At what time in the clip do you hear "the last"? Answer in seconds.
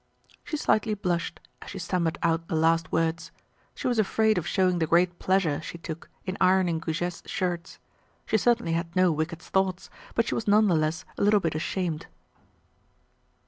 2.47-2.91